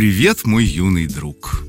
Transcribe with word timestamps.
Привет, 0.00 0.46
мой 0.46 0.64
юный 0.64 1.06
друг. 1.06 1.62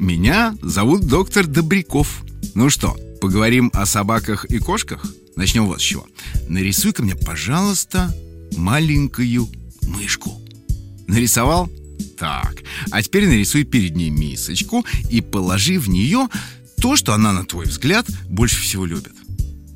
Меня 0.00 0.56
зовут 0.60 1.06
доктор 1.06 1.46
Добряков. 1.46 2.24
Ну 2.56 2.68
что, 2.68 2.96
поговорим 3.20 3.70
о 3.74 3.86
собаках 3.86 4.44
и 4.46 4.58
кошках? 4.58 5.06
Начнем 5.36 5.66
вот 5.66 5.80
с 5.80 5.84
чего. 5.84 6.04
Нарисуй-ка 6.48 7.04
мне, 7.04 7.14
пожалуйста, 7.14 8.12
маленькую 8.56 9.46
мышку. 9.86 10.42
Нарисовал? 11.06 11.70
Так. 12.18 12.56
А 12.90 13.00
теперь 13.04 13.28
нарисуй 13.28 13.62
перед 13.62 13.94
ней 13.94 14.10
мисочку 14.10 14.84
и 15.08 15.20
положи 15.20 15.78
в 15.78 15.88
нее 15.88 16.26
то, 16.82 16.96
что 16.96 17.14
она, 17.14 17.32
на 17.32 17.44
твой 17.44 17.66
взгляд, 17.66 18.04
больше 18.28 18.60
всего 18.60 18.84
любит. 18.84 19.12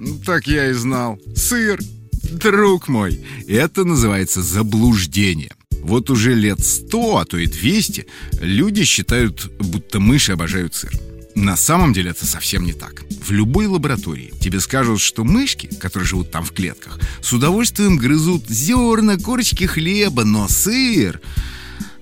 Ну, 0.01 0.19
Так 0.27 0.49
я 0.49 0.69
и 0.69 0.73
знал. 0.73 1.17
Сыр. 1.37 1.79
Друг 2.25 2.89
мой, 2.89 3.25
это 3.47 3.85
называется 3.85 4.43
заблуждение. 4.43 5.53
Вот 5.83 6.11
уже 6.11 6.35
лет 6.35 6.65
сто, 6.65 7.19
а 7.19 7.25
то 7.25 7.37
и 7.37 7.47
200 7.47 8.07
люди 8.41 8.85
считают, 8.85 9.51
будто 9.59 10.01
мыши 10.01 10.33
обожают 10.33 10.75
сыр. 10.75 10.93
На 11.35 11.57
самом 11.57 11.93
деле 11.93 12.11
это 12.11 12.27
совсем 12.27 12.65
не 12.65 12.73
так. 12.73 13.05
В 13.25 13.31
любой 13.31 13.67
лаборатории 13.67 14.33
тебе 14.41 14.61
скажут, 14.61 15.01
что 15.01 15.25
мышки, 15.25 15.67
которые 15.67 16.07
живут 16.07 16.31
там 16.31 16.45
в 16.45 16.53
клетках, 16.53 16.99
с 17.23 17.33
удовольствием 17.33 17.97
грызут 17.97 18.49
зерна, 18.49 19.17
корочки 19.17 19.65
хлеба, 19.65 20.25
но 20.25 20.49
сыр 20.49 21.21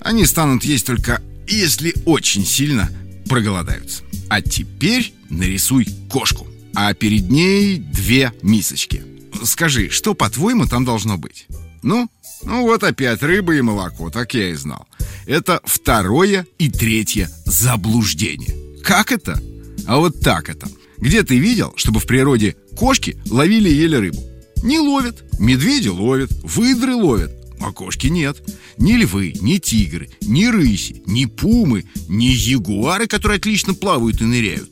они 0.01 0.25
станут 0.27 0.65
есть 0.65 0.87
только 0.87 1.23
если 1.47 1.95
очень 2.05 2.45
сильно 2.45 2.91
проголодаются. 3.29 4.03
А 4.29 4.43
теперь 4.43 5.13
нарисуй 5.29 5.87
кошку, 6.11 6.47
а 6.75 6.93
перед 6.95 7.31
ней 7.31 7.79
две 7.79 8.33
мисочки. 8.43 9.03
Скажи, 9.45 9.91
что, 9.91 10.15
по-твоему, 10.15 10.67
там 10.67 10.85
должно 10.85 11.17
быть? 11.17 11.47
Ну, 11.83 12.11
ну 12.43 12.63
вот 12.63 12.85
опять 12.85 13.23
рыба 13.23 13.55
и 13.55 13.61
молоко, 13.61 14.11
так 14.11 14.35
я 14.35 14.51
и 14.51 14.55
знал. 14.55 14.87
Это 15.27 15.61
второе 15.65 16.47
и 16.59 16.71
третье 16.71 17.31
заблуждение. 17.45 18.55
Как 18.83 19.13
это? 19.13 19.41
А 19.87 19.99
вот 19.99 20.21
так 20.21 20.49
это. 20.49 20.69
Где 20.99 21.23
ты 21.23 21.39
видел, 21.39 21.73
чтобы 21.77 22.01
в 22.01 22.07
природе 22.07 22.57
кошки 22.77 23.17
ловили 23.31 23.69
и 23.69 23.75
ели 23.75 23.97
рыбу? 23.97 24.23
Не 24.63 24.79
ловят. 24.79 25.25
Медведи 25.39 25.89
ловят, 25.89 26.33
выдры 26.43 26.95
ловят, 26.95 27.31
а 27.61 27.73
кошки 27.73 28.09
нет. 28.09 28.43
Ни 28.77 28.95
львы, 28.95 29.33
ни 29.41 29.59
тигры, 29.59 30.11
ни 30.23 30.47
рыси, 30.47 31.03
ни 31.07 31.27
пумы, 31.27 31.85
ни 32.09 32.27
ягуары, 32.27 33.07
которые 33.07 33.39
отлично 33.39 33.75
плавают 33.75 34.21
и 34.21 34.25
ныряют. 34.25 34.71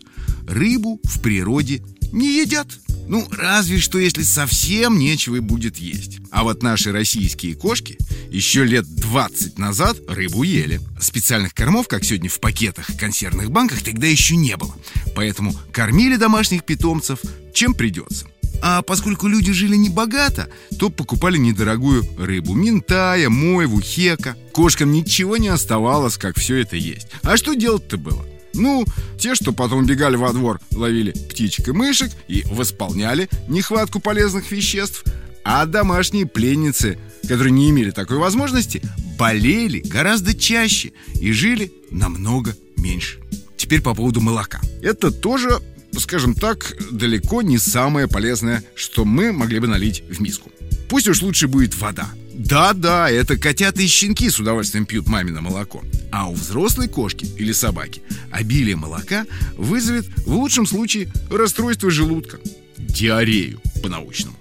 Рыбу 0.48 1.00
в 1.04 1.20
природе 1.20 1.82
не 2.12 2.40
едят. 2.40 2.66
Ну, 3.08 3.26
разве 3.30 3.78
что 3.78 3.98
если 3.98 4.22
совсем 4.22 4.98
нечего 4.98 5.40
будет 5.40 5.78
есть. 5.78 6.18
А 6.30 6.42
вот 6.42 6.62
наши 6.62 6.92
российские 6.92 7.54
кошки 7.54 7.98
еще 8.30 8.64
лет 8.64 8.84
20 8.84 9.58
назад 9.58 9.96
рыбу 10.08 10.42
ели. 10.42 10.80
Специальных 11.00 11.54
кормов, 11.54 11.88
как 11.88 12.04
сегодня 12.04 12.28
в 12.28 12.40
пакетах 12.40 12.90
и 12.90 12.96
консервных 12.98 13.50
банках, 13.50 13.82
тогда 13.82 14.06
еще 14.06 14.36
не 14.36 14.56
было. 14.56 14.74
Поэтому 15.14 15.54
кормили 15.72 16.16
домашних 16.16 16.64
питомцев 16.64 17.20
чем 17.56 17.74
придется. 17.74 18.26
А 18.62 18.82
поскольку 18.82 19.26
люди 19.26 19.52
жили 19.52 19.76
не 19.76 19.88
богато, 19.88 20.48
то 20.78 20.90
покупали 20.90 21.38
недорогую 21.38 22.06
рыбу. 22.18 22.54
Ментая, 22.54 23.28
мойву, 23.28 23.80
хека. 23.80 24.36
Кошкам 24.52 24.92
ничего 24.92 25.36
не 25.36 25.48
оставалось, 25.48 26.18
как 26.18 26.38
все 26.38 26.56
это 26.56 26.76
есть. 26.76 27.08
А 27.22 27.36
что 27.36 27.54
делать-то 27.54 27.96
было? 27.96 28.24
Ну, 28.56 28.84
те, 29.18 29.34
что 29.34 29.52
потом 29.52 29.86
бегали 29.86 30.16
во 30.16 30.32
двор, 30.32 30.60
ловили 30.72 31.12
птичек 31.12 31.68
и 31.68 31.72
мышек 31.72 32.10
и 32.28 32.44
восполняли 32.50 33.28
нехватку 33.48 34.00
полезных 34.00 34.50
веществ, 34.50 35.04
а 35.44 35.64
домашние 35.66 36.26
пленницы, 36.26 36.98
которые 37.22 37.52
не 37.52 37.70
имели 37.70 37.90
такой 37.90 38.16
возможности, 38.16 38.82
болели 39.18 39.80
гораздо 39.80 40.34
чаще 40.34 40.92
и 41.20 41.32
жили 41.32 41.72
намного 41.90 42.56
меньше. 42.76 43.20
Теперь 43.56 43.82
по 43.82 43.94
поводу 43.94 44.20
молока. 44.20 44.60
Это 44.82 45.10
тоже, 45.10 45.60
скажем 45.98 46.34
так, 46.34 46.76
далеко 46.90 47.42
не 47.42 47.58
самое 47.58 48.08
полезное, 48.08 48.64
что 48.74 49.04
мы 49.04 49.32
могли 49.32 49.60
бы 49.60 49.66
налить 49.66 50.02
в 50.08 50.20
миску. 50.20 50.50
Пусть 50.88 51.08
уж 51.08 51.22
лучше 51.22 51.48
будет 51.48 51.76
вода. 51.76 52.08
Да-да, 52.36 53.10
это 53.10 53.38
котята 53.38 53.80
и 53.80 53.86
щенки 53.86 54.28
с 54.28 54.38
удовольствием 54.38 54.84
пьют 54.84 55.08
мамино 55.08 55.40
молоко. 55.40 55.82
А 56.12 56.28
у 56.28 56.34
взрослой 56.34 56.86
кошки 56.86 57.26
или 57.38 57.52
собаки 57.52 58.02
обилие 58.30 58.76
молока 58.76 59.24
вызовет 59.56 60.06
в 60.26 60.34
лучшем 60.34 60.66
случае 60.66 61.10
расстройство 61.30 61.90
желудка. 61.90 62.38
Диарею 62.76 63.60
по-научному. 63.82 64.36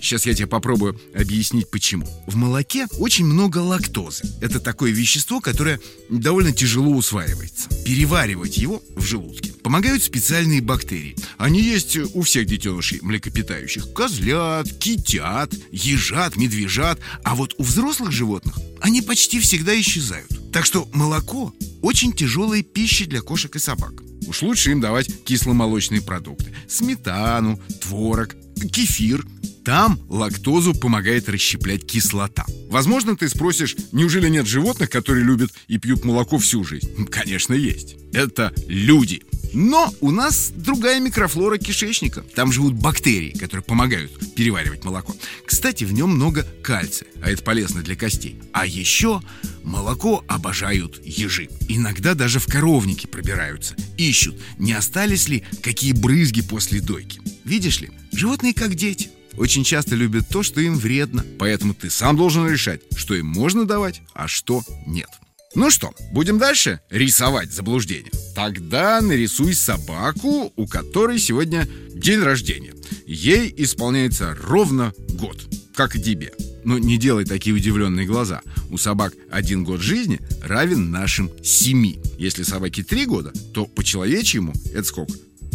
Сейчас 0.00 0.26
я 0.26 0.34
тебе 0.34 0.46
попробую 0.46 1.00
объяснить 1.14 1.68
почему. 1.70 2.06
В 2.26 2.36
молоке 2.36 2.86
очень 2.98 3.26
много 3.26 3.58
лактозы. 3.58 4.24
Это 4.40 4.60
такое 4.60 4.92
вещество, 4.92 5.40
которое 5.40 5.80
довольно 6.08 6.52
тяжело 6.52 6.90
усваивается. 6.90 7.68
Переваривать 7.84 8.58
его 8.58 8.80
в 8.94 9.04
желудке 9.04 9.47
помогают 9.68 10.02
специальные 10.02 10.62
бактерии. 10.62 11.14
Они 11.36 11.60
есть 11.60 11.94
у 12.14 12.22
всех 12.22 12.46
детенышей 12.46 13.00
млекопитающих. 13.02 13.92
Козлят, 13.92 14.66
китят, 14.78 15.52
ежат, 15.70 16.36
медвежат. 16.36 16.98
А 17.22 17.34
вот 17.34 17.54
у 17.58 17.64
взрослых 17.64 18.10
животных 18.10 18.58
они 18.80 19.02
почти 19.02 19.38
всегда 19.40 19.78
исчезают. 19.78 20.30
Так 20.54 20.64
что 20.64 20.88
молоко 20.94 21.52
очень 21.82 22.14
тяжелая 22.14 22.62
пища 22.62 23.04
для 23.04 23.20
кошек 23.20 23.54
и 23.56 23.58
собак. 23.58 23.92
Уж 24.26 24.40
лучше 24.40 24.70
им 24.70 24.80
давать 24.80 25.10
кисломолочные 25.24 26.00
продукты. 26.00 26.46
Сметану, 26.66 27.60
творог, 27.82 28.36
кефир. 28.72 29.22
Там 29.66 30.00
лактозу 30.08 30.72
помогает 30.72 31.28
расщеплять 31.28 31.84
кислота. 31.84 32.46
Возможно, 32.70 33.18
ты 33.18 33.28
спросишь, 33.28 33.76
неужели 33.92 34.30
нет 34.30 34.46
животных, 34.46 34.88
которые 34.88 35.26
любят 35.26 35.50
и 35.66 35.76
пьют 35.76 36.06
молоко 36.06 36.38
всю 36.38 36.64
жизнь? 36.64 37.04
Конечно, 37.10 37.52
есть. 37.52 37.96
Это 38.14 38.54
люди. 38.66 39.24
Но 39.52 39.92
у 40.00 40.10
нас 40.10 40.52
другая 40.54 41.00
микрофлора 41.00 41.58
кишечника. 41.58 42.22
Там 42.34 42.52
живут 42.52 42.74
бактерии, 42.74 43.30
которые 43.30 43.64
помогают 43.64 44.34
переваривать 44.34 44.84
молоко. 44.84 45.14
Кстати, 45.46 45.84
в 45.84 45.92
нем 45.92 46.10
много 46.10 46.46
кальция, 46.62 47.08
а 47.22 47.30
это 47.30 47.42
полезно 47.42 47.82
для 47.82 47.96
костей. 47.96 48.38
А 48.52 48.66
еще 48.66 49.22
молоко 49.62 50.24
обожают 50.28 51.00
ежи. 51.04 51.48
Иногда 51.68 52.14
даже 52.14 52.38
в 52.38 52.46
коровники 52.46 53.06
пробираются. 53.06 53.74
Ищут, 53.96 54.36
не 54.58 54.72
остались 54.72 55.28
ли 55.28 55.44
какие 55.62 55.92
брызги 55.92 56.42
после 56.42 56.80
дойки. 56.80 57.20
Видишь 57.44 57.80
ли, 57.80 57.90
животные 58.12 58.54
как 58.54 58.74
дети 58.74 59.10
очень 59.38 59.64
часто 59.64 59.94
любят 59.94 60.28
то, 60.28 60.42
что 60.42 60.60
им 60.60 60.76
вредно. 60.76 61.24
Поэтому 61.38 61.72
ты 61.72 61.90
сам 61.90 62.16
должен 62.16 62.48
решать, 62.48 62.80
что 62.96 63.14
им 63.14 63.26
можно 63.26 63.64
давать, 63.64 64.02
а 64.12 64.26
что 64.26 64.62
нет. 64.86 65.08
Ну 65.54 65.70
что, 65.70 65.92
будем 66.12 66.38
дальше 66.38 66.80
рисовать 66.90 67.52
заблуждение? 67.52 68.12
Тогда 68.34 69.00
нарисуй 69.00 69.54
собаку, 69.54 70.52
у 70.54 70.66
которой 70.66 71.18
сегодня 71.18 71.66
день 71.94 72.20
рождения. 72.20 72.74
Ей 73.06 73.52
исполняется 73.56 74.36
ровно 74.42 74.92
год, 75.14 75.46
как 75.74 75.96
и 75.96 76.02
тебе. 76.02 76.32
Но 76.64 76.78
не 76.78 76.98
делай 76.98 77.24
такие 77.24 77.56
удивленные 77.56 78.06
глаза. 78.06 78.42
У 78.70 78.76
собак 78.76 79.14
один 79.30 79.64
год 79.64 79.80
жизни 79.80 80.20
равен 80.42 80.90
нашим 80.90 81.30
семи. 81.42 81.98
Если 82.18 82.42
собаке 82.42 82.82
три 82.82 83.06
года, 83.06 83.32
то 83.54 83.64
по 83.64 83.82
человечьему 83.82 84.52
это 84.74 84.84
сколько? 84.84 85.14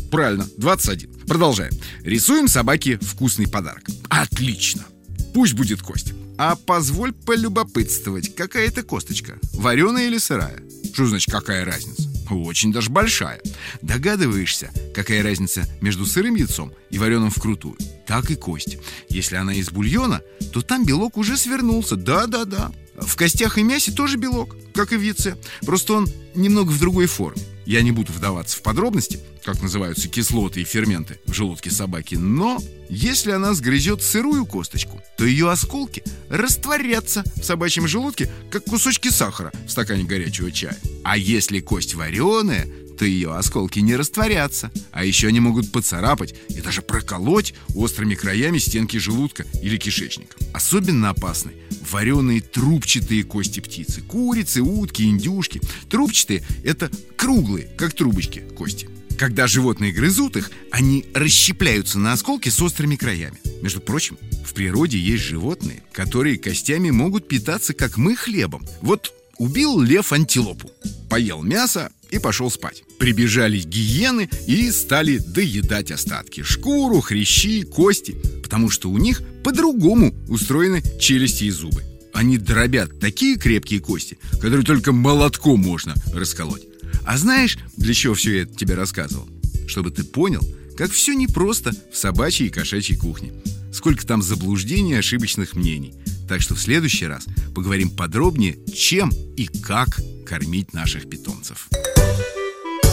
Правильно, 0.09 0.47
21. 0.57 1.27
Продолжаем. 1.27 1.73
Рисуем 2.03 2.47
собаке 2.47 2.97
вкусный 2.99 3.47
подарок. 3.47 3.83
Отлично. 4.09 4.85
Пусть 5.33 5.53
будет 5.53 5.81
кость. 5.81 6.13
А 6.37 6.55
позволь 6.55 7.13
полюбопытствовать, 7.13 8.35
какая 8.35 8.67
это 8.67 8.83
косточка? 8.83 9.37
Вареная 9.53 10.07
или 10.07 10.17
сырая? 10.17 10.63
Что 10.93 11.05
значит, 11.05 11.31
какая 11.31 11.63
разница? 11.63 12.09
Очень 12.29 12.71
даже 12.71 12.89
большая. 12.89 13.41
Догадываешься, 13.81 14.71
какая 14.95 15.21
разница 15.21 15.67
между 15.81 16.05
сырым 16.05 16.35
яйцом 16.35 16.73
и 16.89 16.97
вареным 16.97 17.29
вкрутую? 17.29 17.77
Так 18.07 18.31
и 18.31 18.35
кость. 18.35 18.77
Если 19.09 19.35
она 19.35 19.53
из 19.53 19.69
бульона, 19.69 20.21
то 20.51 20.61
там 20.61 20.85
белок 20.85 21.17
уже 21.17 21.37
свернулся. 21.37 21.95
Да-да-да. 21.95 22.71
В 22.95 23.15
костях 23.15 23.57
и 23.57 23.63
мясе 23.63 23.91
тоже 23.91 24.17
белок, 24.17 24.55
как 24.73 24.93
и 24.93 24.97
в 24.97 25.01
яйце. 25.01 25.37
Просто 25.65 25.93
он 25.93 26.07
немного 26.33 26.69
в 26.69 26.79
другой 26.79 27.05
форме. 27.05 27.41
Я 27.65 27.81
не 27.81 27.91
буду 27.91 28.11
вдаваться 28.11 28.57
в 28.57 28.61
подробности. 28.61 29.19
Как 29.43 29.61
называются 29.61 30.07
кислоты 30.07 30.61
и 30.61 30.65
ферменты 30.65 31.19
в 31.25 31.33
желудке 31.33 31.69
собаки, 31.71 32.15
но 32.15 32.61
если 32.89 33.31
она 33.31 33.53
сгрызет 33.53 34.01
сырую 34.01 34.45
косточку, 34.45 35.01
то 35.17 35.25
ее 35.25 35.49
осколки 35.51 36.03
растворятся 36.29 37.23
в 37.35 37.43
собачьем 37.43 37.87
желудке, 37.87 38.29
как 38.49 38.65
кусочки 38.65 39.09
сахара 39.09 39.51
в 39.67 39.71
стакане 39.71 40.03
горячего 40.03 40.51
чая. 40.51 40.77
А 41.03 41.17
если 41.17 41.59
кость 41.59 41.95
вареная, 41.95 42.67
то 42.97 43.05
ее 43.05 43.35
осколки 43.35 43.79
не 43.79 43.95
растворятся, 43.95 44.71
а 44.91 45.03
еще 45.03 45.27
они 45.27 45.39
могут 45.39 45.71
поцарапать 45.71 46.35
и 46.49 46.61
даже 46.61 46.81
проколоть 46.81 47.53
острыми 47.75 48.15
краями 48.15 48.59
стенки 48.59 48.97
желудка 48.97 49.45
или 49.61 49.77
кишечника. 49.77 50.35
Особенно 50.53 51.09
опасны 51.09 51.53
вареные 51.91 52.41
трубчатые 52.41 53.23
кости 53.23 53.59
птицы, 53.59 54.01
курицы, 54.01 54.61
утки, 54.61 55.03
индюшки. 55.03 55.61
Трубчатые– 55.89 56.43
это 56.63 56.89
круглые, 57.15 57.67
как 57.77 57.93
трубочки, 57.93 58.43
кости. 58.55 58.87
Когда 59.23 59.47
животные 59.47 59.93
грызут 59.93 60.35
их, 60.35 60.51
они 60.69 61.05
расщепляются 61.13 61.97
на 61.97 62.11
осколки 62.11 62.49
с 62.49 62.61
острыми 62.61 62.97
краями. 62.97 63.37
Между 63.61 63.79
прочим, 63.79 64.17
в 64.45 64.53
природе 64.53 64.97
есть 64.97 65.23
животные, 65.23 65.81
которые 65.93 66.37
костями 66.37 66.89
могут 66.89 67.29
питаться, 67.29 67.73
как 67.73 67.95
мы, 67.95 68.17
хлебом. 68.17 68.65
Вот 68.81 69.13
убил 69.37 69.79
лев 69.79 70.11
антилопу, 70.11 70.69
поел 71.09 71.41
мясо 71.41 71.89
и 72.11 72.19
пошел 72.19 72.51
спать. 72.51 72.83
Прибежали 72.99 73.59
гиены 73.59 74.29
и 74.45 74.69
стали 74.71 75.19
доедать 75.19 75.91
остатки. 75.91 76.43
Шкуру, 76.43 76.99
хрящи, 76.99 77.63
кости. 77.63 78.17
Потому 78.43 78.69
что 78.69 78.89
у 78.89 78.97
них 78.97 79.21
по-другому 79.41 80.13
устроены 80.27 80.83
челюсти 80.99 81.45
и 81.45 81.49
зубы. 81.49 81.81
Они 82.13 82.37
дробят 82.37 82.99
такие 82.99 83.37
крепкие 83.37 83.79
кости, 83.79 84.17
которые 84.33 84.65
только 84.65 84.91
молотком 84.91 85.61
можно 85.61 85.93
расколоть. 86.13 86.72
А 87.05 87.17
знаешь, 87.17 87.57
для 87.77 87.93
чего 87.93 88.13
все 88.13 88.43
это 88.43 88.55
тебе 88.55 88.75
рассказывал? 88.75 89.27
Чтобы 89.67 89.91
ты 89.91 90.03
понял, 90.03 90.41
как 90.77 90.91
все 90.91 91.13
непросто 91.13 91.71
в 91.91 91.97
собачьей 91.97 92.47
и 92.47 92.51
кошачьей 92.51 92.97
кухне. 92.97 93.33
Сколько 93.73 94.05
там 94.05 94.21
заблуждений 94.21 94.93
и 94.93 94.97
ошибочных 94.97 95.55
мнений. 95.55 95.93
Так 96.27 96.41
что 96.41 96.55
в 96.55 96.61
следующий 96.61 97.07
раз 97.07 97.25
поговорим 97.53 97.89
подробнее, 97.89 98.57
чем 98.73 99.09
и 99.35 99.47
как 99.47 99.99
кормить 100.25 100.73
наших 100.73 101.09
питомцев. 101.09 101.67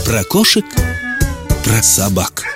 Про 0.04 0.24
кошек, 0.24 0.64
про 1.64 1.82
собак. 1.82 2.49